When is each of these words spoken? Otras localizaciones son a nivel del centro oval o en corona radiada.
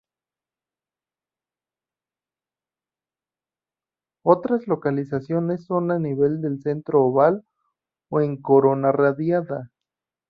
Otras 4.23 4.65
localizaciones 4.65 5.65
son 5.65 5.91
a 5.91 5.99
nivel 5.99 6.41
del 6.41 6.59
centro 6.63 7.03
oval 7.03 7.45
o 8.09 8.19
en 8.21 8.41
corona 8.41 8.91
radiada. 8.91 9.69